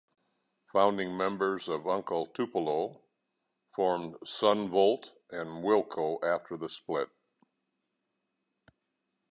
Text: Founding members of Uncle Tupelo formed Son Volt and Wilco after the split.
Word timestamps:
Founding 0.73 1.15
members 1.15 1.67
of 1.69 1.85
Uncle 1.87 2.25
Tupelo 2.25 3.03
formed 3.75 4.15
Son 4.25 4.67
Volt 4.67 5.11
and 5.29 5.63
Wilco 5.63 6.17
after 6.23 6.57
the 6.57 6.69
split. 6.71 7.11